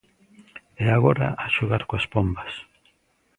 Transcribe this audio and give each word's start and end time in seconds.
E 0.83 0.85
agora, 0.97 1.27
a 1.43 1.45
xogar 1.55 1.83
coas 1.89 2.05
pombas... 2.13 2.53